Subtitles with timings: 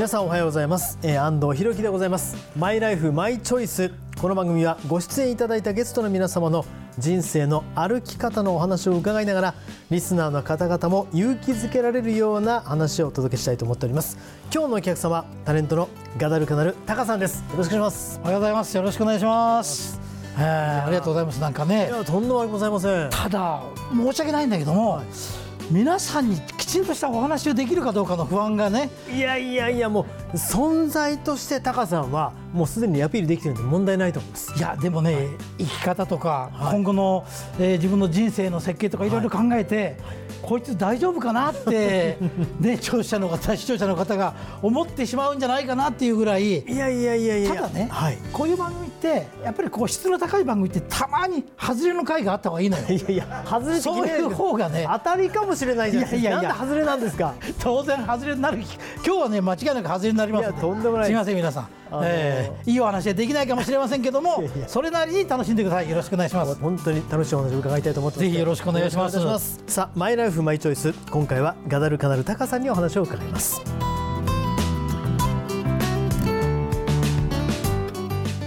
[0.00, 2.34] 皆さんおはようございます、えー、安藤博樹でございます。
[2.56, 3.92] マイライフマイチョイス。
[4.18, 6.64] この番組はご出演いただいたゲストの皆様の
[6.96, 9.54] 人生の歩き方のお話を伺いながら
[9.90, 14.16] リスナーの方々も勇気づけられるような話をお届けしたいと思っております。
[14.50, 17.44] 今日のお客様タレントのガダルカナルタカさんです。
[17.50, 18.20] よろしくお願いします。
[18.22, 18.74] おはようございます。
[18.78, 20.00] よろしくお願いします。
[20.38, 21.40] えー、ありがとうございます。
[21.42, 21.88] なんかね。
[21.88, 23.10] いやとんでもございません。
[23.10, 23.60] ただ
[23.92, 25.39] 申し訳ないんだけども、はい
[25.70, 28.90] 皆さんにきちんとしたお話をできるかどうかの不安がね。
[29.14, 34.52] いやいやいやもう存在としてタカさんはもうすでにアピールできてるんで問題ないと思います。
[34.58, 35.28] いやでもね、はい、
[35.58, 37.24] 生き方とか、はい、今後の、
[37.60, 42.18] えー、自分の人生の設計とかいろいろ考えて、はいこいつ大丈夫かなって
[42.60, 46.60] ね聴取者の方視聴者の方が思ってしまうんじゃないかなっていうぐらい。
[46.60, 47.54] いやいやいやいや。
[47.54, 52.84] ただね、はい、こういう番組ってやっぱりこう質の高い番組ってたまに外れの回があった方がいいのよ。
[52.88, 54.88] いやいや外れそういう方がね。
[54.90, 56.28] 当たりかもしれないじゃないですか。
[56.28, 57.34] いやいや外れなんですか？
[57.60, 58.58] 当然外れになる
[59.04, 61.10] 今日はね間違いなく外れになりますいやとんでもないす。
[61.10, 61.68] みません皆さん。
[62.04, 65.90] えー、いいお話はできないかもしれませんけどもそれなりに楽しんでください。
[65.90, 66.54] よろしくお願いします。
[66.60, 69.60] 本当に楽しいお話を伺いたいと思ってぜひよろしくお願いします。
[69.66, 73.62] さあマイライフマイチョイス今回はガダルカナルタカさんにお話を伺います。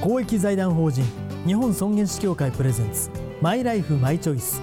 [0.03, 1.05] 公益財団法人
[1.45, 3.09] 日本尊厳死協会プレゼンツ
[3.41, 4.61] マイライフマイチョイス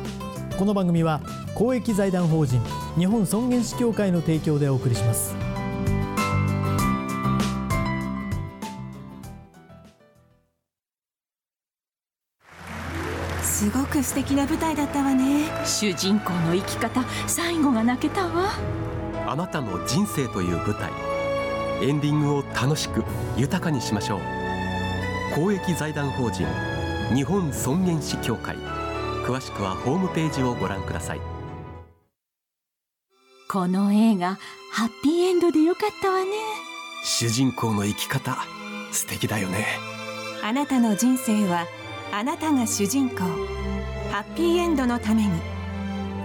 [0.58, 1.22] この番組は
[1.54, 2.60] 公益財団法人
[2.98, 5.49] 日本尊厳死協会の提供でお送りします。
[13.60, 15.44] すごく素敵な舞台だったわね。
[15.66, 18.52] 主人公の生き方最後が泣けたわ。
[19.26, 20.90] あなたの人生という舞台。
[21.86, 23.04] エンディングを楽しく
[23.36, 24.20] 豊かにしましょう。
[25.34, 26.46] 公益財団法人
[27.14, 28.56] 日本尊厳死協会。
[29.26, 31.20] 詳しくはホームページをご覧ください。
[33.50, 34.38] この映画
[34.72, 36.30] ハッピーエンドでよかったわね。
[37.04, 38.38] 主人公の生き方
[38.90, 39.66] 素敵だよね。
[40.42, 41.66] あなたの人生は
[42.12, 43.18] あなたが主人公
[44.10, 45.30] ハッピーエンドのために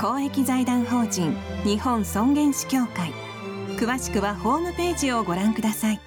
[0.01, 3.11] 公益財団法人日本尊厳死協会。
[3.77, 6.01] 詳しくはホームページをご覧ください。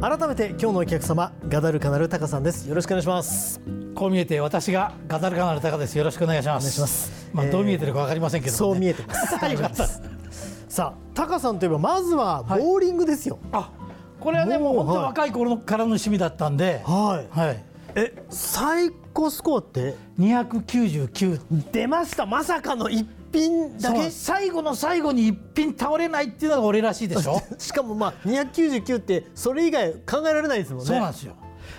[0.00, 2.68] 改めて今日のお客様ガダルカナルタカさんです。
[2.68, 3.60] よろしくお願いします。
[3.94, 5.98] こう見えて私がガダルカナルタカです。
[5.98, 6.64] よろしくお願いします。
[6.64, 7.30] お願いします。
[7.34, 9.34] まあ、どう見えてるかわかりませんけど、ね、そう見えてます。
[9.34, 9.86] よかった。
[10.68, 13.83] さあタカさんといえばまずはボーリングですよ、はい、あ
[14.20, 17.64] これはねもう本当若い頃からの趣味だったんで、はい、はい、
[17.94, 22.26] え最高スコアって？299出ました。
[22.26, 24.10] まさかの一品だけ？
[24.10, 27.40] 最後の最後に一品倒れないっていうのが俺らしいでしょ？
[27.58, 30.86] しかもまあ299ってそれ以外考えられないですもんね。
[30.86, 31.34] そうなんですよ。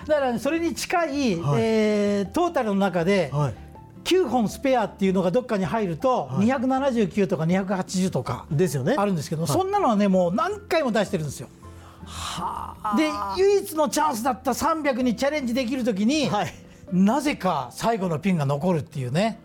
[0.08, 3.54] だから、ね、それに近い、はい、えー、トータルの中で、はい。
[4.06, 8.94] 9本スペアっていうのがどっかに入ると279とか280とかですよね。
[8.98, 11.48] あるんですけど、そんなのはねもう何回も出してるんですよ。
[12.98, 16.54] で唯一のチャンスだった300にチャレンジできるときに、はい、
[16.92, 19.40] なぜか最後のピンが残るっていうね。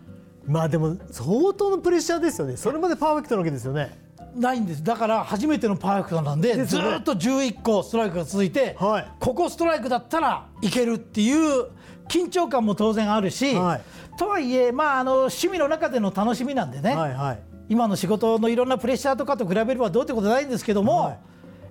[0.45, 2.57] まあでも相当のプレッシャーですよね。
[2.57, 3.97] それまでパーフェクトなわけですよね。
[4.35, 4.83] ないんです。
[4.83, 11.67] だから初めてのパーフェクトなんで、ね、ずっと11個ストライクが続いて、はい、ここストライクだったらいけるっていう
[12.07, 13.81] 緊張感も当然あるし、はい、
[14.17, 17.39] とはいえ、まあ、あの趣味の中での楽しみなんでね、はいはい、
[17.69, 21.19] 今の仕事のいろんなプレッシャーとかと比べればどうってことないんですけども、はい、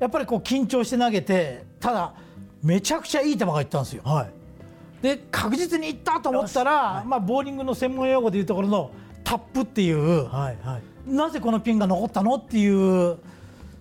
[0.01, 2.15] やっぱりこう緊張して投げてただ
[2.63, 4.03] めちゃくちゃいい球がいったんですよ。
[4.05, 4.25] は
[5.01, 8.91] い、で確実にいったと思ったら、はい、まあ、ボーリングの専門用語でいうところの
[9.23, 13.19] タップっていう、はいはい、なぜこのピンが残ったのっていう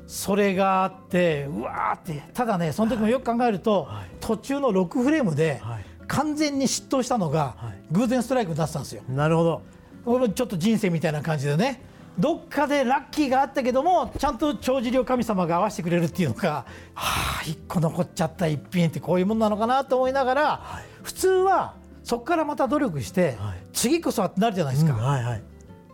[0.08, 3.88] それがあってうわーってただねその時もよく考えると、
[4.20, 5.62] 途中の6フレームで、
[6.08, 7.56] 完全に失投したのが、
[7.92, 9.04] 偶然ストライクになってたんですよ。
[9.08, 9.62] なるほど。
[10.06, 11.82] これもちょっと人生みたいな感じでね
[12.20, 25.44] どっかでラッキーがあったけどもちゃんと帳尻を神様が合わせてくれるっていうのがはあ1個残っちゃった一品ってこういうものなのかなと思いながら、はい、普通はそこからまた努力して、はい、次こそはってなるじゃないですか、うんはいはい、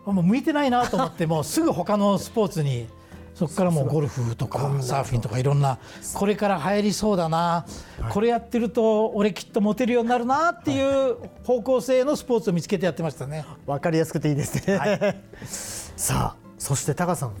[0.06, 2.88] もう向いてないなと思って もすぐ他のスポーツに
[3.36, 5.78] そこからもうゴルフとかサーフィンとかいろんな
[6.14, 7.66] これから流行りそうだな、
[8.08, 13.44] これやってると俺きっとモテるようになるなっていう方向性のスポーツを見つけてやってましたね。
[13.66, 15.22] わかりやすくていいですね、はい、
[15.96, 17.32] さあそしてタカさん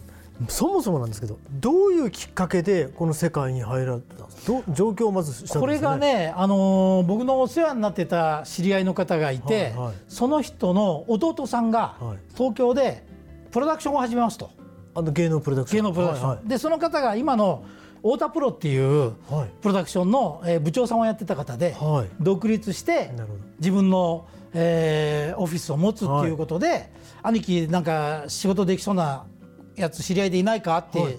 [0.48, 4.16] そもそもなんですけどどういうきっかけでこの世界に入られた
[4.46, 11.96] ど状況をまずしたんです、ね、これがね、あのー、僕のお世話になってた知り合いの方がいて、はいはい、その人の弟さんが
[12.34, 13.04] 東京で
[13.50, 14.50] プロダクションを始めますと。
[14.94, 15.82] あの芸能プロダクション。
[15.84, 17.64] 芸能プロダクション、はいはい、でその方が今の
[18.02, 19.12] 太田プロっていう
[19.62, 23.10] プロダクションの、えー、部長さんをやってた方で、はい、独立して
[23.58, 26.88] 自分の、えー、オフィスを持つっていうことで、はい、
[27.26, 29.26] 兄貴なんか仕事できそうな
[29.74, 31.18] やつ知り合いでいないかって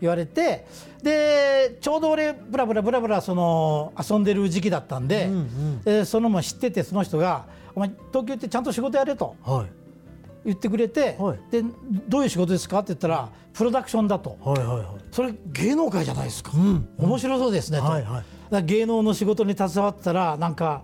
[0.00, 0.64] 言われて、はいはい、
[1.02, 9.36] でちょうど俺ブラブラブラブラその遊んでる時期だったんで、うんうん、でそのも知っててその人が「お前東京行ってちゃんと仕事やれ」と。
[10.44, 11.62] 言ってくれて、はい、で
[12.06, 20.82] どういう仕事ですかって言ったらプロダクションだと、はいはいはい、それ芸能界じゃないですか、うん、面白そうですねと、はいはい、芸能の仕事に携わったらなんか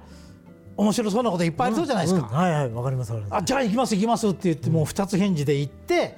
[0.80, 2.32] 面白そうなこといっぱいありそうじゃないですか、うん。
[2.32, 6.16] うん、はいはいわかりますあじゃあ行きます行きますって言ってもう2つ返事で行って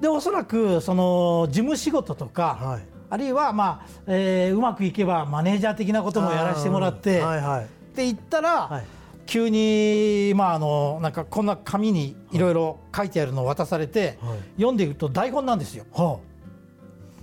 [0.00, 8.84] でおそらくその事務仕事とか、はい、あるいはまあ、えー、うまくいけばマネージャー的なこともやらせてもらって、はいはい、って言ったら、はい、
[9.26, 12.38] 急にまああのなんかこんな紙にい。
[12.38, 15.84] ろいろ書いてあるのを渡されて、はい、読んでいくと台本なんですよ。
[15.92, 16.18] は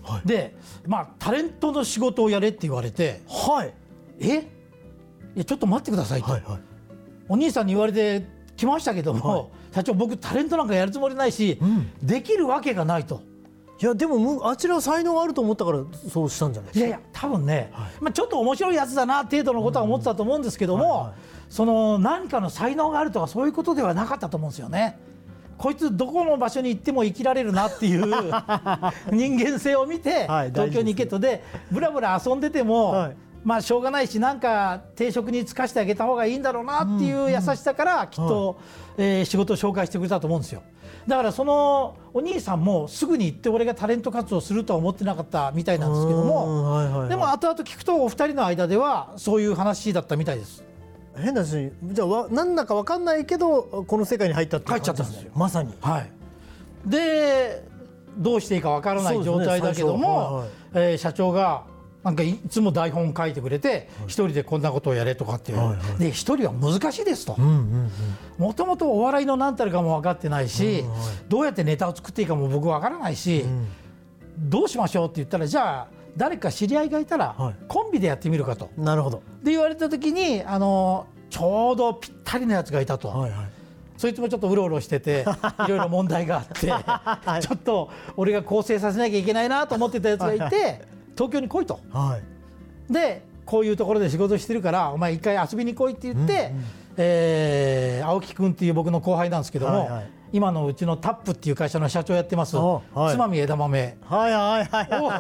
[0.04, 0.12] あ。
[0.14, 0.56] はい、で
[0.86, 3.74] まあタレントの仕事をやれって言われて「はい、
[4.20, 4.38] え？
[5.36, 6.60] いやちょっと待ってくださいと」はいはい、
[7.28, 8.26] お兄さんに言われて
[8.56, 9.40] きましたけども、は
[9.72, 13.22] い、社長僕タレントなんかやるつもりないし、うん、できるわけがないと。
[13.82, 15.80] いやでもあちら才能があると思ったから
[16.10, 16.88] そうしたんじゃないですか？
[16.88, 21.14] いやいや多分ね、はい、まあ、ちょっと面白いやつだな程度のことは思ってたと思うんですけども、はいはい、
[21.50, 24.98] その何かの才能があるとかそういうことではなかったと思うんですよね。
[25.58, 28.06] こいつどこの場所に行っても生きられるなっていう
[29.12, 30.24] 人間性を見て
[30.54, 31.20] 東京に行けと。
[31.20, 33.10] でぶらぶら遊んでても、
[33.46, 38.60] まあしょうがないしなんか定職に就かしてあげた方がいいんだろうなっていう優しさからきっと、
[38.98, 40.64] えー、仕事を紹介してくれたと思うんですよ。
[41.08, 50.64] だからそのお兄さんもすぐに行って俺がタレント活動するとは思ってなかったみたいなんですけども、でも後々聞くとお二人の間ではそういう話だったみたいです。
[51.16, 51.72] 変な話。
[51.84, 55.32] じゃあ何だか分かんないけどこの世界に入ったって入っちゃったんですよ。
[55.36, 55.76] まさに。
[55.80, 56.10] はい、
[56.88, 57.64] で
[58.18, 60.48] どうしていいか分からない状態だけども、ねはいはい、
[60.92, 61.66] えー、社長が
[62.06, 67.36] なんかいつも台本書いてくれて一、人でこんなことをやれとかっていう、で一人は難しいですと。
[68.38, 70.86] もともとお笑いの何たるかも分かってないし、
[71.28, 73.68] どうやってネタを作っていいかも僕分からないし、うん、
[74.38, 77.36] どうしましょうって言ったらじゃあ誰か知り合いがいたら、
[77.68, 78.70] コンビでやってみるかと。
[78.78, 79.24] なるほど。
[79.44, 83.08] で言われた時にあのちょうどぴったりのやつがいたと。
[83.08, 83.50] はいはい。
[83.98, 85.26] そいつもちょっとうろうろしてて
[85.66, 92.20] いろいろ問題があって、はい、ちょっと俺が構成させなきゃいけないなと思ってたやつがいて東京に来いと、は
[92.90, 96.64] い、でこういうところで仕事してるからお前一回遊びに来いって言って、うんうん、
[96.98, 103.98] えー、青木君っていう僕の後輩なんですけども、はいはい、今のうちのタップっていう会社の社長やってます、はい、つまみ枝豆。
[105.04, 105.12] を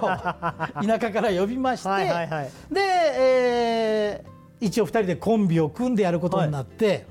[0.86, 7.06] 田舎から呼びまして、はいはいはい、で、えー、一応2人でコンビを組んでやることになって、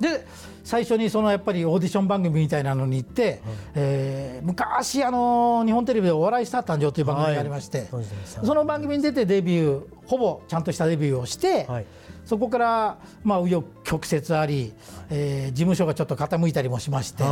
[0.00, 0.26] はい、で
[0.64, 3.40] 最初にそのやっぱりオーディション番組みたいなのに行って、はい、
[3.74, 11.86] えー、昔あの日本テレビで「お笑いスター誕生」という番組がありまして、はい、その番組に出てデビューほぼちゃんとしたデビューをして、はい、
[12.24, 14.72] そこからまあ紆余曲折あり、
[15.10, 17.24] えー、事務所がちょっと傾いたりもしまして、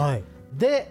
[0.52, 0.90] で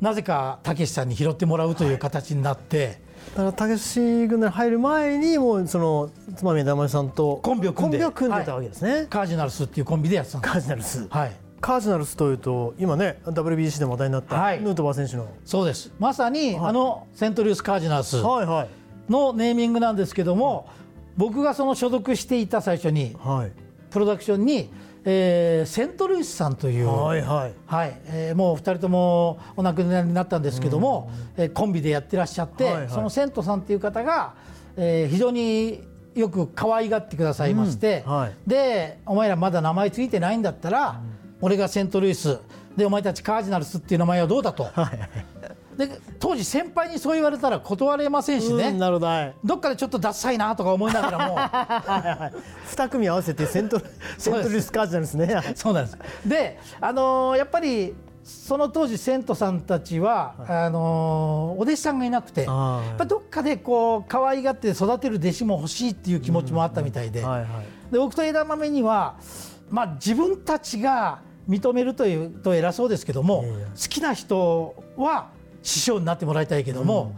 [0.00, 3.00] なぜかたけしさんに拾ってもらうという形になって。
[3.34, 10.52] だからたけし軍団に入る前にもうそのつまみ枝豆さんとコンビを組んで組んでたわけですね、はい、カージナルスっていうコンビでやってたんです。
[10.52, 11.08] カージナルス。
[11.08, 11.36] はい。
[11.60, 15.92] カージナルスというと今ね WBC でも話題になったヌートバー選手の、はい、そうです。
[15.98, 18.22] まさに、はい、あのセントリュース・カージナルス
[19.08, 20.68] のネーミングなんですけども、
[21.16, 23.52] 僕がその所属していた最初に、はい、
[23.90, 24.70] プロダクションに
[25.04, 27.54] えー、セントルイスさんという、はいはい。
[27.66, 28.00] はい。
[28.06, 34.34] えー、もう2人ともお亡くなりになったんですけども、うん、えー、コンビでやってらっしゃって、はいはい、そのセントさんという方が、
[34.76, 35.82] えー、非常に
[36.14, 38.12] よく可愛がってくださいまして、うん。
[38.12, 40.98] はい、でお前らまだ名前ついてないんだったら、うん、
[41.40, 42.38] 俺がセントルイス
[42.76, 44.64] でお前たちカージナルスっていう名前はどうだと。
[44.64, 49.08] はいで当時先輩にそう言われたら断れませんしね、なるほど
[49.44, 51.38] どっかでちょっとダッサいなとか思いながらも。
[52.66, 53.80] 2組合わせてセント
[54.18, 55.40] セントルスカージナルですね。
[55.54, 55.98] そうなんです。
[56.26, 57.94] であのー、やっぱり
[58.24, 67.48] その当時生徒さんたちは、はい、あのー、お弟子さんがいなくてやっぱどっかでこう可愛がって育てる弟子も欲しいっていう気持ちもあったみたいで、はいはい、
[67.92, 69.16] で僕と枝豆には、
[69.70, 73.44] まあ、自分たちが認めるというと偉そうですけども、
[73.74, 75.30] 好きな人は
[75.68, 77.14] 師匠になってもらいたいけども、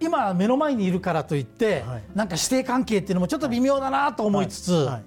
[0.00, 4.86] うん、今目の前にいるからといって、はい、なんか師弟関係っていうのもちょっと微妙だなと思いつつ、はい。
[4.86, 5.02] はい、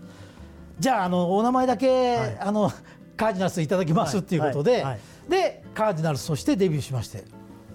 [0.79, 2.71] じゃああのお名前だけ、あの
[3.17, 4.85] カージナルスいただきますっていうことで、
[5.27, 7.25] でカージナルスとしてデビューしまして。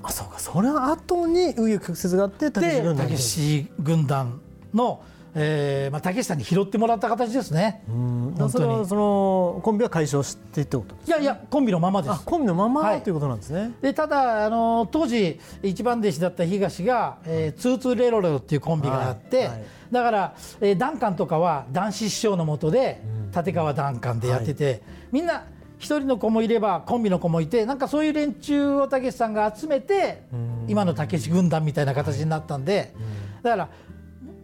[0.02, 0.38] あそうか。
[0.38, 4.40] その後に紆余曲折があってたけし軍団
[4.74, 7.82] のえーまあ、竹下に拾ってもらった形ですね。
[7.88, 8.50] うん。
[8.50, 12.24] そのそのコンビは解消してってこといやいやコンビのままです。
[12.24, 13.72] コンビのまま、はい、ということなんですね。
[13.80, 23.00] でただあの当時一番弟子だった東が、えー、ツーツーレロレロっていうコンビがあって、はいはい、だから、えー、ダンカンとかは男子師匠のもとで、
[23.34, 25.44] 立川ダンカンでやってて、みんな
[25.82, 30.22] 一人の子もいればコンビの子もいてなんかそういう連中をたけしさんが集めて
[30.68, 32.94] 今のたけし軍団みたいな形になったんで
[33.42, 33.68] だから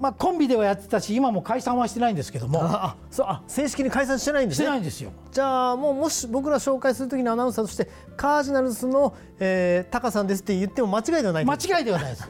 [0.00, 2.60] まあ、コンビではやってたし今も解散はしてないんですけども。
[2.62, 4.64] あそうあ正式に解散してないんですね。
[4.64, 5.10] してないんですよ。
[5.32, 12.28] じゃあもうもし僕ら紹介する時のアナウンサーとしてカージナルスの、えー、タカさんですって言っても間違いではない間違いではないです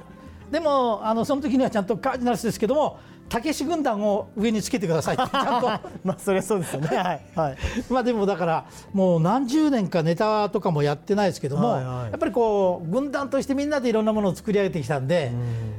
[0.51, 2.99] でもあのその時にはちゃんとカージナルスですけども
[3.29, 5.67] たけし軍団を上につけてくださいって ちゃんと。
[6.05, 6.89] まあそれはそうですよね。
[6.89, 7.57] はい、はい、
[7.91, 15.33] まあでもだからもう何十年かネタとかもやってないですけども、はいはい、やっぱりこう軍団としてみんなでいろんなものを作り上げてきたんで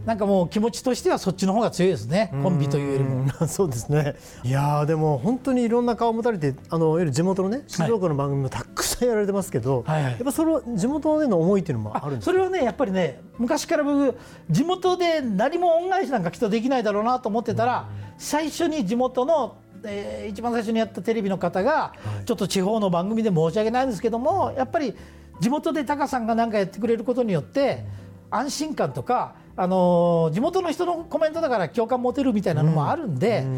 [0.05, 3.29] なんかもう気持ちとしてはそっちの方が強いですねコンビというよりも。
[3.47, 4.15] そうですね。
[4.43, 14.17] いやでも本当にいろんな顔を持たれてあのいわゆる地元のね静岡の番組もたくさんやられてますけど、はいはい、やっぱその地元での思いっていうのもあるんですそれはねやっぱりね昔から僕
[14.49, 24.93] 地元で何も恩返しなんかきっとできないだろうなと思ってたら、最初に地元のえー、一番最初にやったテレビの方が、はい、ちょっと地方の番組で申し訳ないんですけどもやっぱり
[25.39, 27.85] 地元でタカさんが何かやってくれることによって、
[28.29, 33.53] 安心感とか、あのー、地元の人のコメントだから共感持てるみたいなのもあるんで、うん。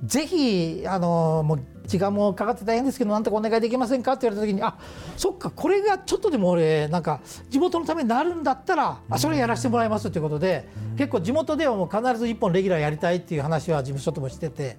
[0.00, 4.12] うん、ぜひ、あのー、もう時間もかかって大変ですけどなんとかお願いできませんか？
[4.12, 4.76] って言われた時にあ
[5.16, 14.78] そっかこれがちょっとでも俺なんか地元のためになるんだったらあそれやらせてもらいますということで結構地元ではもう必ず1本レギュラーやりたいっていう話は事務所ともしてて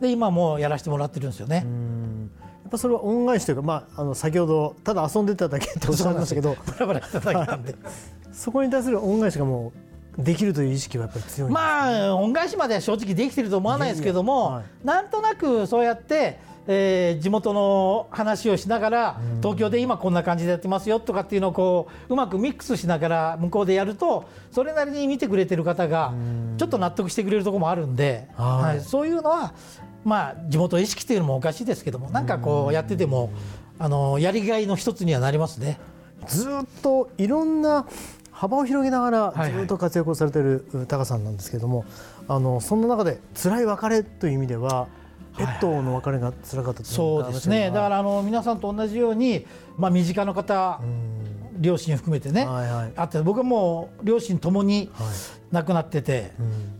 [0.00, 1.66] で今もやらせてもらってるんですよね。
[2.62, 6.56] やっぱそれは恩返しというか、まあ、あの先ほどただ遊んでただけっておっしゃいましたけど
[8.32, 9.78] そこに対する恩返しがもう
[10.18, 26.14] できるという意識はやっぱり強い、ね、まあ恩返しまでは正直できてると思わないですけども、はい、なんとなくそうやってえー、地元の話をしながら、東京で今こんな感じでやってますよとかっていうのをこううまくミックスしながら向こうでやるとそれなりに見てくれてる方が
[26.56, 29.52] ちょっと納得してくれるところもあるんで、はい、そういうのは
[30.04, 33.30] まあ地元意識というのもおかしいですけどもなんかこうやってても
[33.78, 35.78] あのやりがいの一つにはなりますね。
[36.26, 36.52] ずっ
[36.82, 37.86] といろんな
[38.44, 41.96] 幅を広げながらずっと活躍をされているタカさんなんですけれども、はいはい、
[42.28, 44.86] あのそんな中で辛い別れという意味では
[45.38, 47.70] ペットの別れが辛かったとそうですね。
[47.70, 49.46] だからあの皆さんと同じように、
[49.78, 50.78] まあ、身近な方、
[51.58, 54.90] 両親含めてね、はいはい、あって僕はもう両親ともに
[55.50, 56.26] 亡くなってて、は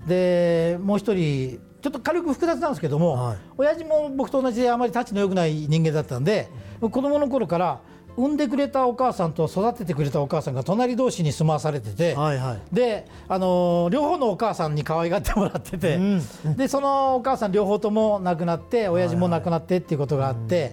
[0.07, 6.49] い、でもう一人ちょっと軽く複雑なんですけども、はい、親父も僕と同じであまり立ちの良くない人間だったんで
[6.81, 7.81] 子供の頃から
[8.17, 16.23] 産んでくれたお母さんと育ててくれたお母さんが隣同士に住まされてて、はいはい、で、あのー、両方のお母さんに可愛がってもらってて、うん、
[16.57, 20.71] でそのお母さん両方とも亡くなって親父も亡くなってっていうことがあって、はいは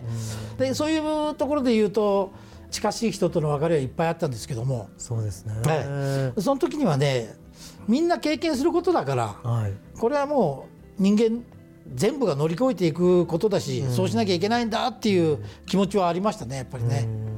[0.65, 2.31] い、でそういうところで言うと
[2.69, 4.89] 近しい人との別れはいっぱいあったんですけども。
[4.98, 7.36] そうですね、はい、その時にはね
[7.88, 10.67] みんな経験することだから、はい、これはも
[11.00, 11.43] う人間
[11.93, 17.30] 全部が乗り越えていくことだし、うん、そうしなきゃいけないんだっていう気持ちはありましたねやっぱりね。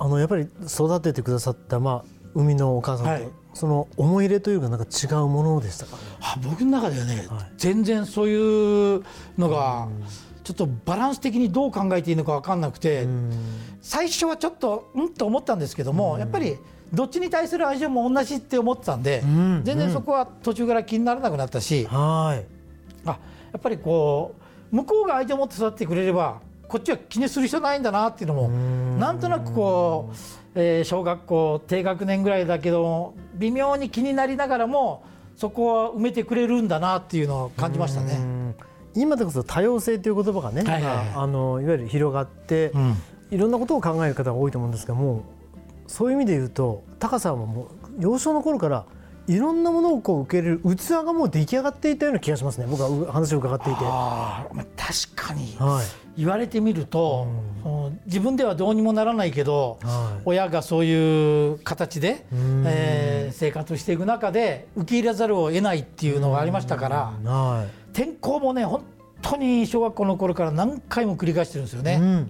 [0.00, 2.04] あのやっぱり育ててくださった、まあ、
[2.34, 6.02] 海のお母さんと、はい、その思い入れというかなんか違うものでしたか、ね、
[6.42, 9.04] 僕の中ではね、はい、全然そういう
[9.36, 9.88] のが
[10.42, 13.06] ちょっとバランス的にどう考えていいのか分かんなくて
[13.82, 16.56] 最初はちょっとうんと思ったんですけどもやっぱり
[16.94, 21.86] どっちに対する愛情も同じって思ってたんで全然そこは途中から気にならなくなったし
[23.04, 23.18] あ
[23.52, 24.34] やっぱりこ
[24.72, 26.40] う向こうが相手を持って育ってくれれば
[26.70, 28.48] こっちは気にする必要ないんだなっていうのも
[28.96, 30.14] なんとなくこう、
[30.54, 35.02] えー、小学校低学年ぐらいだけど微妙に気になりながらも
[35.34, 38.54] そこは埋めてくれるんだなっていうのを感じましたね。
[38.94, 42.96] 今でこそ多様性という言葉がね、はいはいはい、あのいわゆる広がって、うん、
[43.32, 45.24] いろんなことを考える方が多いと思うんですけども
[45.88, 48.86] そういう意味で言うと高さはもう幼少の頃から
[49.30, 52.66] いろんなものをこう受け入れる器がもう出来上がっていたような気がしますね。
[52.68, 53.80] 僕は話を伺っていて。
[53.80, 54.66] 確
[55.14, 55.80] かに、は
[56.16, 57.28] い、言われてみると、
[57.64, 68.82] うん、自分ではどうにもならないけど、はい、親がそういう形で、えー、生活していく中で受け入れざるを得ないっていうのがありましたから、はい、転校もね本
[69.22, 72.26] 当に小学校の頃から何回も繰り返してるんですよね。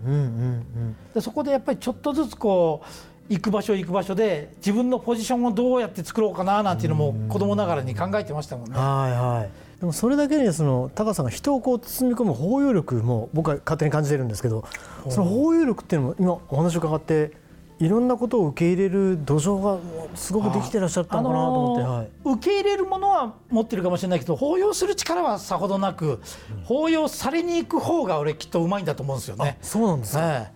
[1.15, 8.77] でそこでやっぱりちょっとずつこう行く場所行く場所で自分のポジションをどうやって作ろうかななんていうのも子供ながらに考えてましたもんね。
[8.77, 9.51] はいはい。
[9.79, 14.65] でもそれだけにその高さんが人をこう包み込む包容力も僕は勝手に感じてるんですけど
[15.09, 17.33] その包容力っていうのも今お話を伺って
[17.79, 19.79] いろんなことを受け入れる土壌が
[20.15, 26.21] すごくできてらっしゃったのかなと思って、はい、受け入れるものは持ってるかもしれないけど包容する力はさほどなく、
[26.65, 29.57] 包容されに行く方が俺きっとうまいんだと思うんですよね。
[29.63, 30.53] そうなんですね、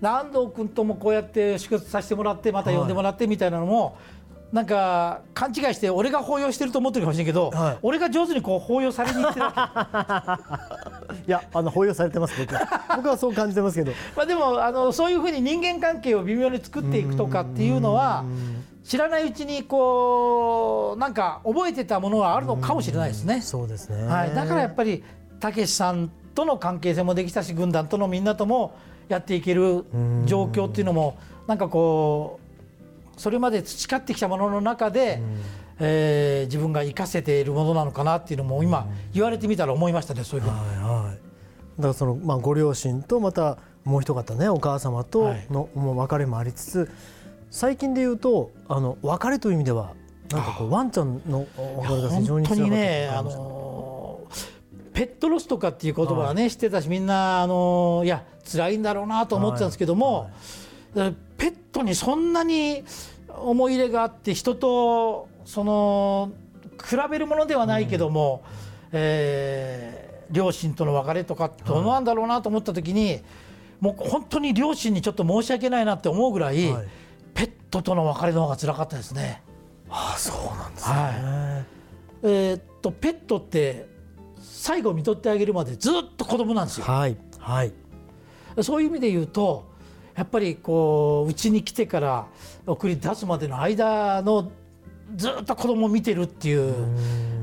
[0.00, 3.96] 安藤君ともこうやって祝福させてもらってまた呼んでもらってみたいなのも、
[4.52, 9.46] なんか勘違いして俺が抱擁してると思ってるかもしれないけど、はい、俺が上手にこう抱擁されに行ってる
[11.28, 12.54] いやあの抱擁されてます僕
[12.96, 13.92] 僕はそう感じてますけど。
[14.16, 18.24] まあでもあのそういうふうに人間関係を微妙に作っていくとかっていうのは
[18.84, 23.42] 知らないうちにこうなんか覚えてたものはあるのかもしれないですね。
[23.42, 25.04] そうですね、はい、だからやっぱり
[25.40, 28.76] たけしさんとの関係性もできたし軍団とのみんなとも
[29.08, 29.84] やっていける
[30.24, 31.18] 状況っていうのも
[31.48, 32.38] なんかこ
[33.16, 35.20] うそれまで培ってきたものの中で、
[35.80, 40.56] えー、自分が生かせているものなのかなっていうのも今言われてみたら思いましたねそういうふうに。
[40.56, 41.18] はいはい、
[41.78, 46.90] だからその、まあ、ご両親とまたもう一方ねお母様との、もう別れもありつつ
[47.50, 49.94] 最近で言うとあの別れという意味では
[50.30, 53.57] なんかこうワンちゃんの別れが非常に本当にねあの
[54.98, 60.32] ペットロスとかっていう言葉はね、はい、知ってたしみんなあのいや辛いんだろうなと思ってたんですけども、
[60.92, 60.98] はい。
[60.98, 62.82] はい、ペットにそんなに
[63.28, 66.32] 思い入れがあって人とその
[66.84, 73.20] 比べるものではないけども、うん、えー、両親との別れとかどうなんだろうなと思った時に、
[73.78, 76.74] もう本当に両親にちょっと申し訳ないなって思うぐらい、
[77.34, 79.42] ペットとの別れの方が辛かったですね。
[79.90, 81.66] ああそうなんですね、はい、
[82.24, 83.97] えー、っとペットって
[84.42, 86.86] 最後見とってあげるまでずっと子供なんですよ。
[86.86, 87.72] はいはい、
[88.62, 89.66] そういう意味で言うと
[90.14, 92.26] やっぱりこううちに来てから
[92.66, 94.50] 送り出すまでの間の
[95.16, 96.74] ずっと子供を見てるっていう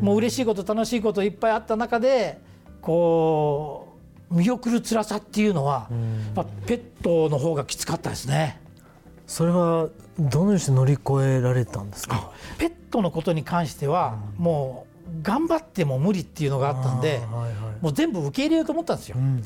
[0.01, 2.39] もう嬉しいこと楽しいこといっぱいあった中で
[2.81, 3.97] こ
[4.29, 5.89] う見送る辛さっていうのは
[6.67, 8.61] ペットの方がきつかったですね。
[9.25, 12.31] それはどのようにして乗り越えられたんですか？
[12.59, 19.43] ペットのことに関してはもう頑張っても無理っていうのがあったんで、はいはい、もう全部受け入れようと思ったんですよ、うんうん、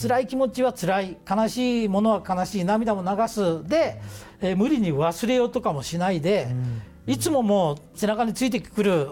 [0.00, 4.00] 辛い気持ちは辛い悲しいものは悲しい涙も流すで、
[4.40, 9.10] えー、無理に忘れようとかもしないで、うんいつももう背中についてくる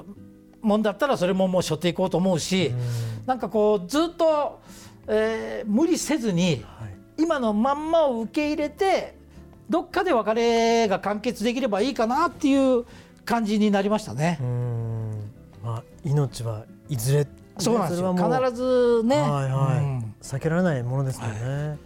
[0.63, 4.61] もんだったらそれももう背負っていこうと思うし、うん、なんかこうずっと、
[5.09, 6.65] えー、無理せずに、
[7.19, 9.15] 今のまんまを受け入れて
[9.69, 12.87] どっかで別れが完結できればいいかなっていう
[13.25, 14.39] 感じになりましたね。
[15.63, 17.27] まあ、命はいずれ
[17.59, 18.13] そうなんですよ。
[18.15, 19.79] 必ずね、はいはい。
[19.79, 21.69] うん、避けられないものですよね。
[21.69, 21.79] はい。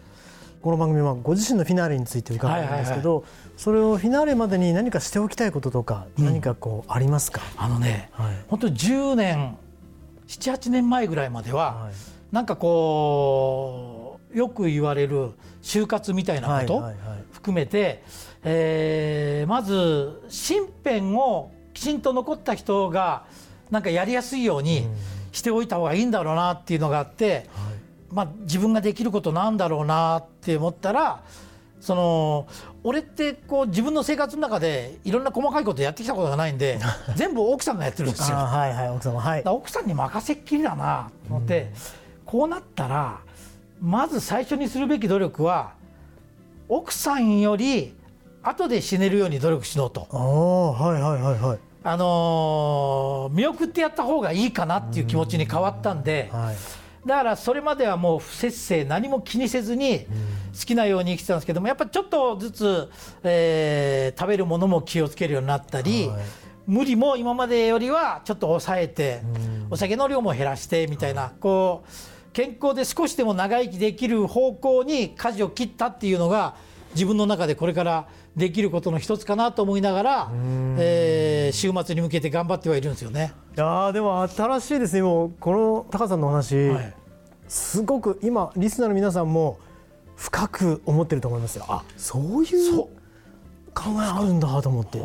[0.62, 7.42] この番組はご自身のフィナーレについて伺うんですけど、はいはいはい、それをフィナーレまでに何かしておきたいこととか、うん、何かこうありますか？
[7.56, 9.56] あのね、はい、本当に10年
[10.26, 11.94] 78年前ぐらいまでは、はい、
[12.32, 16.82] なんかこうよく言われる就活みたいなこと
[17.32, 17.94] 含めて、はいはい。
[17.94, 18.02] はい、
[18.44, 23.26] えー、まず身辺をきちんと残った人が
[23.70, 24.86] なんかやりやすいように
[25.32, 27.44] しておいた方がいいんだろうなっていうのがあって、はい。
[28.10, 31.22] まあ、自分ができることなんだろうなって思ったら
[31.80, 32.46] その
[32.82, 36.78] 俺ってこう自分の生活の中でいろんな細かいことやってきたことがないんで
[37.14, 38.36] 全部奥さんがやってるんですよ。
[38.36, 41.70] はいはい、奥さんはい、奥さんに任せっきりだなと思って、うん、
[42.24, 43.18] こうなったら
[43.80, 45.72] まず最初にするべき努力は
[46.68, 47.94] 奥さんより
[48.42, 50.06] 後で死ねるように努力しようと。
[50.10, 56.28] はいはいはいはいあのー、見送ってやった方がいいかなっていう気持ちに変わったんで。
[56.32, 56.56] はい。
[57.06, 62.90] だからそれまではもう不節制何も気にせずに好きなように生きてたんですけどもやっぱちょっとずつ、
[63.22, 66.24] えー、食べるものも気をつけるようになったり、はい、
[66.66, 69.22] 無理も今までよりはちょっと抑えて、
[69.70, 76.56] お酒の量も減らしてみたいな、こう健康で少しでも長生きできる方向に舵を切ったっていうのが
[76.94, 80.30] 自分の中でこれからできることの一つかなと思いながら、
[80.78, 83.32] えー、週末に向けて頑張ってはいるんですよね。
[83.56, 85.02] いやでも新しいですね。
[85.02, 86.94] もうこの高さんのお話、はい、
[87.48, 89.58] すごく今リスナーの皆さんも
[90.16, 91.64] 深く思ってると思いますよ。
[91.68, 92.78] あそういう
[93.74, 95.02] 考えあるんだと思って。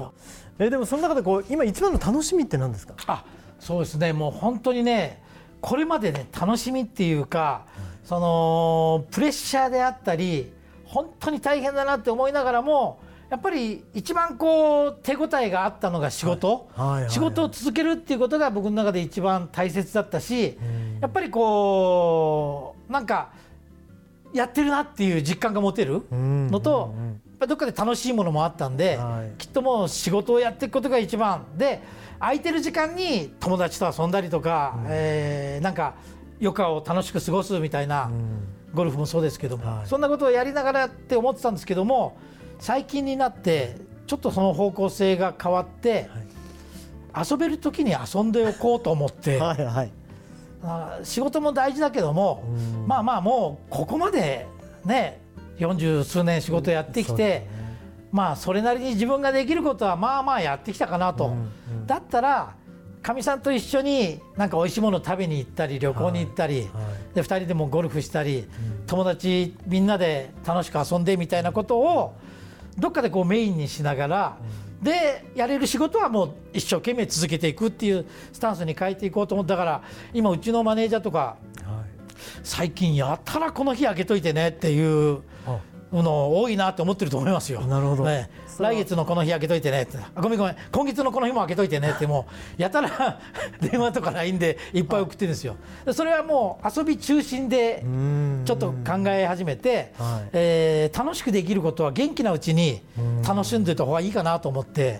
[0.60, 2.96] えでもその中でこう今一番の楽しみって何ですか？
[3.08, 3.24] あ
[3.60, 4.12] そうですね。
[4.12, 5.24] もう本当にね
[5.62, 10.52] これまでね楽しみっていうか、はい、そのプレッシャーであったり
[10.84, 13.00] 本当に大変だなって思いながらも
[13.32, 16.70] やっぱり一番こう手応えがあったのが仕事、
[17.08, 20.58] 仕事を続けるっていうことが僕の中で一番大切だったし、
[21.00, 23.30] やっぱりこうなんか
[24.34, 29.00] やってるなっていう実感が持てるのと、やっぱどっかで楽しいものもあったんで、
[29.38, 31.46] きっともう仕事をやっていくことが一番。
[31.56, 31.82] で
[32.20, 35.94] 空いてる時間に友達と遊んだりとか、うえなんか
[36.42, 38.12] 余暇を楽しく過ごすみたいな、
[38.74, 42.18] ゴルフもそうですけども、そんなことをやりながらって思ってたんですけども。
[42.62, 46.10] 最近になってちょっとその方向性が変わって、
[47.12, 49.84] はい、遊べる時に遊んでおこうと思ってはい、は
[51.02, 52.44] い、仕事も大事だけども
[52.86, 54.48] まあまあもうここまで
[54.86, 55.22] ね
[55.58, 57.50] 40数年仕事やってきて、ね、
[58.12, 61.28] まあそれなりに自分ができることはまあまあやってきたかなと。
[61.28, 61.36] うんう
[61.84, 62.56] ん、だったら
[63.02, 66.64] かみさんと一緒になんか美味しいもの食べに行ったり旅行に行ったり、はい。
[66.66, 68.48] はいで2人でもゴルフしたり、
[68.88, 72.16] 友達みんなで楽しく遊んでみたいなことを
[72.78, 74.38] どっかでこうメインにしながら、
[74.82, 81.38] でやれる仕事はもう一生懸命続けていくっていうスタンスに変えていこうと思ったから今うちのマネージャーとか、
[82.44, 85.22] 最近やたらこの日開けといてねっていう
[85.92, 87.62] の多いなって思ってると思いますよ。
[87.62, 89.98] なるほど、ね、来月のこの日開けといてねって。
[90.16, 90.56] ごめんごめん。
[90.72, 93.20] 今月のこの日も開けといてねってもうやたら
[93.62, 95.56] 電話とか LINE でいっぱい送ってるんですよ。
[95.94, 97.84] それはもう遊び中心で
[98.46, 102.82] ちょっと考え始めて、はい、えー、楽しくできることは元気なうちに
[103.28, 105.00] 楽しんでた方がいいかなと思って。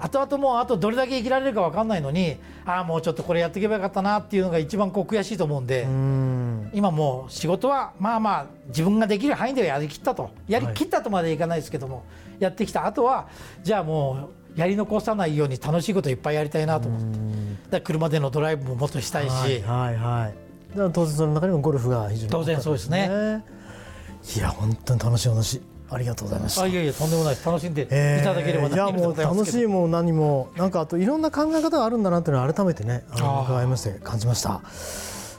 [0.00, 5.86] 後々もうあとどれだけ生きられるか分かんないのにああもうちょっとこれやっていけばよかったなっていうのが一番こう悔しいと思うんで。
[6.72, 10.30] 今もう仕事はまあまあ自分ができる範囲ではやりきったと。
[10.48, 12.04] やりきったとまでいかないですけども、
[12.38, 13.28] やってきたあとは
[13.62, 17.18] じゃあもうやり残さないように楽しいこといっぱいやりたいなと思って。
[17.70, 19.96] だ車でのドライブももっとしたいし、はいはい。
[19.96, 22.32] はい、当然その中にもゴルフが非常に。
[22.32, 23.44] 当然そうですね。
[24.36, 25.62] いや本当に楽しい話。
[25.90, 26.66] ありがとうございました。
[26.66, 34.60] いやいやとんでもない楽しんでいただければ、えー、いやもう楽しいも何もなんかあといろんな考え方があるんだなというのを改めてねあの伺いまして感じました。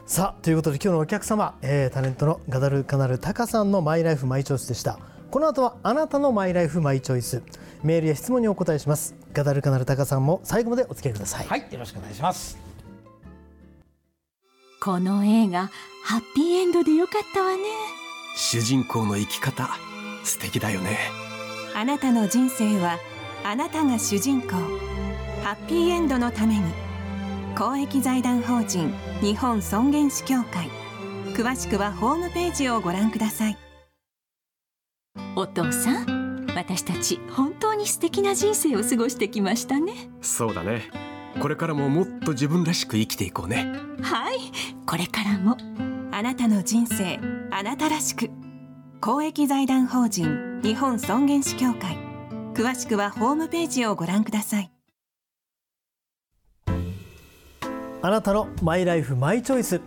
[0.08, 4.98] さあということで今日のお客様、えー、タレントのガダルカナルタカさんのマイライフマイチョイスでした。
[5.32, 7.44] この後はあなたのマイライフマイチョイス。
[7.84, 9.16] メールや質問にお答えします。
[9.32, 11.46] ガダルカナルタカさんも最後までお付き合いください。
[11.46, 12.58] はいよろしくお願いします。
[14.82, 15.70] この映画
[16.04, 17.64] ハッピーエンドでよかったわね。
[18.36, 19.70] 主人公の生き方
[20.24, 20.98] 素敵だよね。
[21.76, 22.98] あなたの人生は
[23.44, 24.50] あなたが主人公。
[25.44, 26.64] ハッピーエンドのために。
[27.58, 30.70] 公益財団法人日本尊厳死協会。
[31.36, 33.58] 詳しくはホームページをご覧ください
[35.36, 39.94] お父さん私たち本当に素敵な人生を過ごしてきましたね。
[40.22, 40.90] そうだね。
[41.40, 43.72] これからももっと自分らしく生きていこうね。
[44.02, 44.38] はい。
[44.86, 45.58] これからも
[46.12, 47.20] あなたの人生
[47.52, 48.30] あなたらしく。
[49.00, 51.98] 公益財団法人日本尊厳死協会。
[52.54, 54.72] 詳しくはホームページをご覧ください。
[58.02, 59.82] あなたのマイライフマイチョイス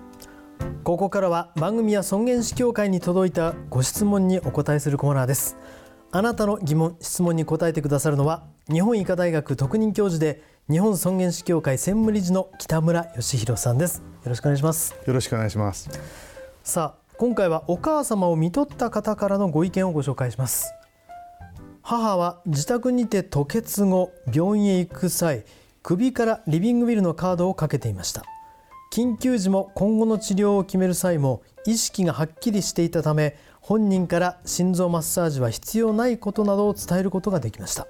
[0.84, 5.56] ここからは番組や尊厳死協会に届いたご質問にお答えするコーナーです。
[6.10, 14.02] あなたの疑問質問に答えてくださるのは日本医科大学特任教授で日本尊厳死協会専務理事の北村義弘さんです。
[14.22, 14.94] よろしくお願いします。
[15.06, 15.88] よろしくお願いします。
[16.62, 20.74] さあ今回はお母様を見とった方からのご意見をご紹介します。
[21.80, 25.44] 母は自宅にて吐血後病院へ行く際
[25.82, 28.24] 首からリビングビルのカードをかけていました。
[28.92, 37.86] 緊急時も今後の治療を決める際も意識がはっきりしていたため本人から心臓マッサージは必要ないことなどを伝えることができました。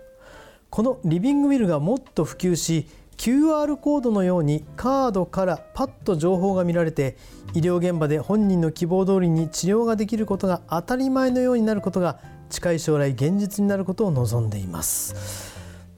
[0.71, 2.87] このリビングウィルがもっと普及し
[3.17, 7.17] QR コードのようにカードからパッと情報が見られて
[7.53, 15.52] 医療現場で本人の希望通りに治療ができることが当たり前のようになることが近い将来現実になることを望んでいます。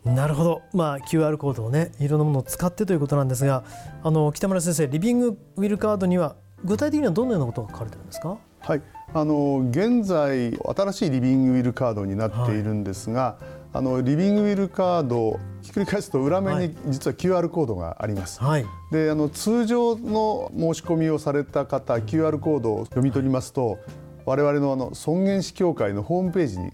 [0.05, 3.65] なるほど、まあ、QR コードをねいろんなものを使ってということなんですが
[4.03, 8.39] あの北村先生リビングウィルカードには具体的にはどのようなことが書かれてるんですか？
[8.61, 8.83] はい。
[9.13, 18.43] あの現在新しいリビングウィルカードになっているんですが、はい、あのリビングウィルカードひっくり返すと裏面に実は QR コードがあります。
[18.43, 23.79] はい、であの通常の申し込みをされた方 QR コードを読み取りますと
[24.25, 26.71] 我々のあの尊厳死協会のホームページに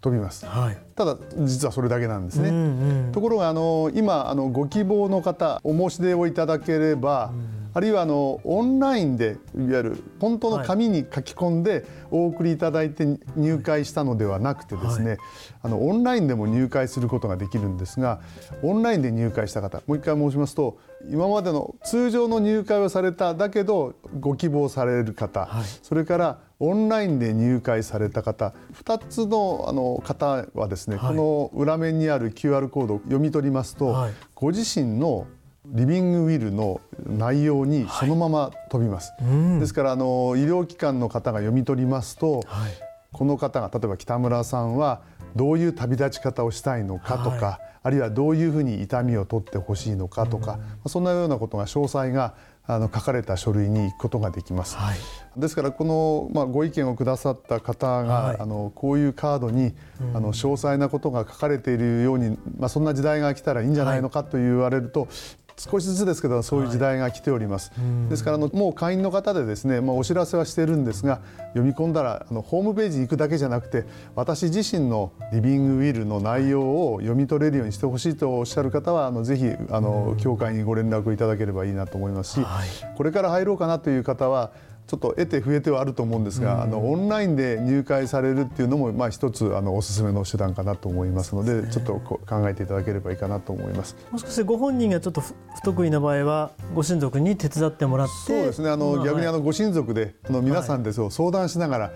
[0.00, 15.18] 飛びます、はい、ただ実はそれだけなんですね、うんうん、ところがあの今あのご希望の方お申し出をいただければ、うんあるいはあのオンラインでいわゆる本当の紙に書き込んでお送りいただいて入会したのではなくてですね、はい、
[15.64, 18.20] あのオンラインでも入会することができるんですが
[18.62, 20.78] オンラインで入会した方もう一回申しますと
[21.10, 28.52] 今までの通常の入会をされただけどご希望される方、はい、それからオンラインで入会された方
[28.82, 35.26] 2つのあの方はですね、はい、この裏面にある QR コードを読み取りますと、ご自身の
[35.70, 42.72] リビングウィルの内容にそのまま飛びます、はいうん、ですからあの医療機関の方が読み取りますと、はい、
[43.12, 45.02] この方が例えば北村さんは
[45.36, 52.34] どういう旅立ち方をしたいのかとか、はい、あるいはどういうふうに痛みを取ってほしいのかとか、うん、そんなようなことが詳細が
[52.70, 54.76] あの書かれた書類に行くことができます。
[54.76, 54.98] はい、
[55.38, 65.08] ですからこの、まあ、ご意見をくださった方が、はい、あのこういうカードに、うん、あの詳細なことが書かれているように、まあ、そんな時代が来たらいいんじゃないのかと言われると、
[65.58, 84.52] 少しずつですけどそういう時代が来ております、はい、ですからあのもう会員の方でですね、まあ、お知らせはしているんですが読み込んだらあのホームページに行くだけじゃなくて私自身のリビングウィルの内容を読み取れるようにしてほしいとおっしゃる方はあのぜひあの協会にご連絡いただければいいなと思いますし、はい、これから入ろうかなという方は
[84.88, 93.96] ちょっと得て増えてはあると思うんですが、あのオンラインで入会されるっていうのも、まあ、一つあのおすすめの手段かなと思いますので、ちょっと考えていただければいいかなと思います。
[94.10, 98.70] もしかしてご本人がちょっと不得意な場合は、ご親族に手伝ってもらって、そうですね。
[98.70, 101.92] あの、逆にあのご親族で、あの皆さんでそう相談しながら、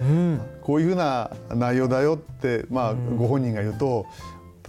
[0.60, 4.04] こういうふうな内容だよって、まあ、ご本人が言うと、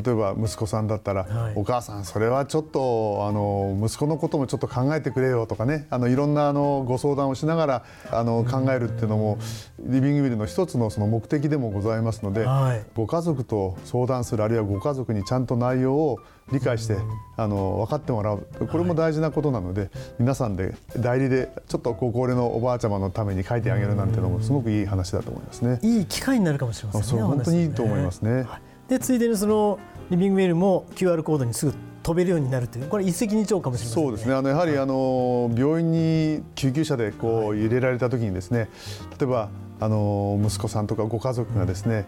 [0.01, 5.87] 例えば息子さんだったら、はい、お母さんそれはちょっとあの息子のこともちょっと考えてくれよとかね。
[5.89, 9.37] あのいろんなあのご相談をしながらあの考えるっていうのも
[9.79, 16.19] リビングビルの一つのその目的でもございますので、はい、ご家族と相談するあるいはご家族にちゃんと内容を
[16.51, 16.97] 理解して
[17.37, 18.45] あの分かってもらう。
[18.71, 25.79] これも大事なことなので、はい、皆さんで代理でちょっとご高齢のおばあちゃまのために書いてあげるなんていうのもすごくいい話だと思いますね。
[25.81, 27.23] いい機会になるかもしれませんね。
[27.23, 28.45] 本当にいいと思いますね。
[28.93, 29.79] でついでにその
[30.09, 34.35] リビングウェルも QR コードにすぐ飛べるようになるというこれ一石二鳥かもしれません、ね、そうですね。
[34.35, 38.69] あのやはりあの病院に救急車でこう入れられた時にですね
[39.17, 42.05] 例えばあの息子さんとかご家族がですね、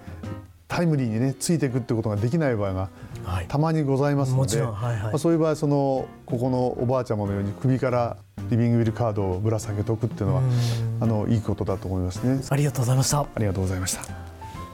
[0.67, 2.89] タイムリーにねついていくってことができない場合が
[3.47, 5.19] たまにございますので、はいはい。
[5.19, 8.17] そういう場合そのここのおばあちゃまのように首から
[8.49, 10.41] リビングウィルカードをぶら下げておくっていうのは
[10.99, 12.41] あのいいことだと思いますね。
[12.49, 13.21] ありがとうございました。
[13.21, 14.24] ありがとうございました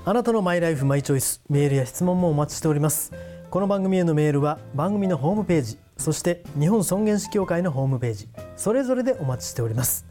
[0.03, 3.13] あなたのマイライフマイチョイスメールや質問もお待ちしております。
[3.51, 10.07] この番組へのメールは番組のホームページそして日本尊厳死協会のホームページそれぞれでお待ちしております。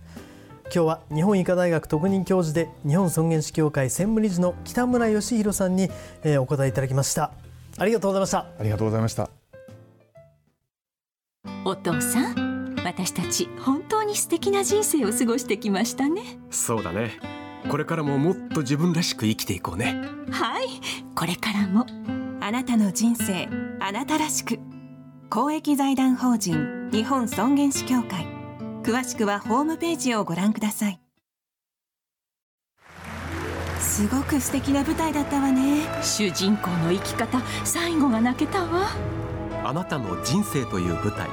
[0.72, 5.90] 今日は日本医科大学特任教授で日本尊厳死協会専務理事の北村義弘さんに、
[6.22, 7.32] えお答えいただきました。
[7.76, 8.38] ありがとうございました。
[8.38, 9.28] ありがとうございました。
[11.64, 16.38] お父さん私たち本当に素敵な人生を過ごしてきましたね。
[16.50, 20.02] そうだねこれからももっと自分らしく生きていこうね。
[20.30, 20.66] はい
[21.14, 21.86] これからも
[22.40, 23.48] あなたの人生
[23.80, 24.58] あなたらしく。
[25.28, 28.26] 公益財団法人日本尊厳死協会。
[28.82, 31.00] 詳しくはホームページをご覧ください。
[33.78, 35.82] すごく素敵な舞台だったわね。
[36.02, 38.88] 主人公の生き方最後が泣けたわ。
[39.62, 41.28] あなたの人生という舞台。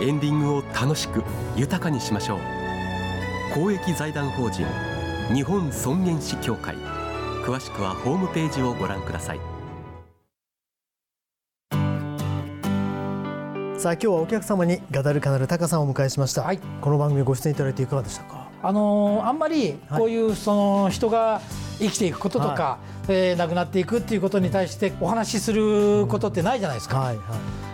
[0.00, 1.22] エンディングを楽しく
[1.56, 2.38] 豊かにしましょう。
[3.54, 4.64] 公益財団法人
[5.32, 6.76] 日本尊厳死協会。
[7.42, 9.40] 詳しくはホームページをご覧ください。
[13.78, 18.48] さあ今日はお客様にガダルカナルタカさんをお迎えしました、はい、この番組ご出演いただいていかがでしたか？
[18.62, 21.40] あのー、あんまりこういうその人が
[21.78, 27.22] 生きていくこととか、はい、えー、亡くなっていくっていうことに対してお話しすることってないじゃないですか、はいは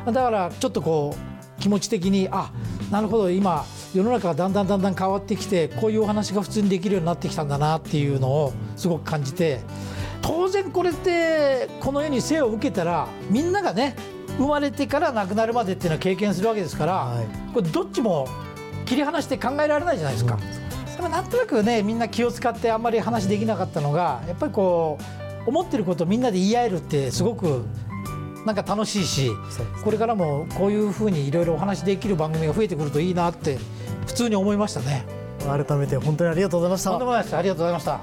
[0.08, 2.50] い、だからちょっとこう気持ち的にあ
[2.90, 9.60] なるほど今世の中がだんだんだんだん変わってきてこういうお話が普通にできるようになってきたんだなっていうのをすごく感じて
[10.22, 13.96] 当然これってこの世に生を受けたらみんながね
[14.36, 18.28] 生まれてから亡くなるまでっていうのは経験するわけですから、はい、これどっちも
[18.84, 20.38] 切り離して考えられないじゃないですか。
[20.96, 24.98] でもなんとなくねみんな気を使ってあんまり話できなかったのがやっぱりこ
[25.46, 27.64] う思ってることをみんなで言い合えるってすごく
[28.46, 29.30] なんか楽しいし、
[29.84, 33.58] これからもこういうふうにいろいろお話できる番組が増えてくるといいなって
[34.06, 35.04] 普通に思いましたね。
[35.46, 36.90] 改めて本当にありがとうございました。
[36.90, 38.00] とんでもないですありがとうございました。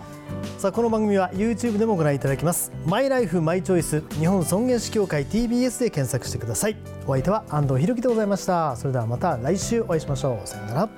[0.57, 2.71] さあこの番組は YouTube でもご覧いただけます。
[2.85, 6.77] マイライフマイチョイス日本尊厳死協会 TBS で検索してください。
[7.07, 8.75] お相手は安藤博樹でございました。
[8.75, 10.47] それではまた来週お会いしましょう。
[10.47, 10.89] さようなら。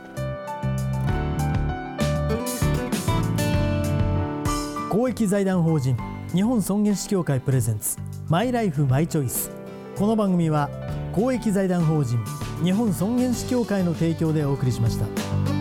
[4.89, 5.95] 公益財団法人
[6.34, 7.97] 日本尊厳死協会プレゼンツ
[8.30, 9.52] マイライフマイチョイス
[9.96, 10.70] この番組は
[11.13, 12.20] 公益財団法人
[12.62, 15.57] 日本尊厳死協会の提供でお送りしました。